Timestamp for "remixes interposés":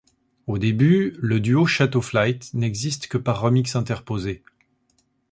3.39-4.41